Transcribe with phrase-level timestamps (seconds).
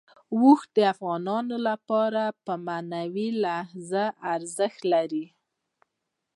[0.37, 3.91] اوښ د افغانانو لپاره په معنوي لحاظ
[4.35, 5.25] ارزښت لري.